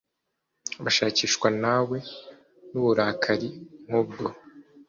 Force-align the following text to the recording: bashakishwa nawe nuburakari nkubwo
bashakishwa 0.83 1.47
nawe 1.63 1.97
nuburakari 2.71 3.49
nkubwo 3.85 4.23